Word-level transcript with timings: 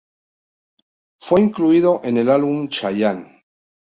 Fue 1.21 1.41
incluido 1.41 2.01
en 2.03 2.17
el 2.17 2.31
álbum 2.31 2.67
Chayanne. 2.69 3.43